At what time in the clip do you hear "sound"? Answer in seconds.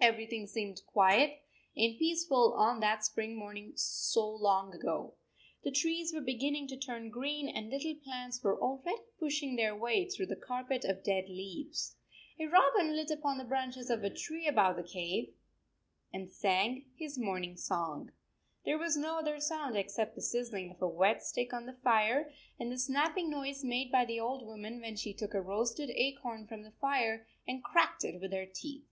19.38-19.76